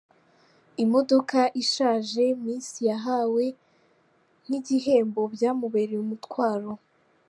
[0.83, 3.43] Imodoka ishaje Miss yahawe
[4.45, 6.71] nk’igihembo byamubereye umutwaro.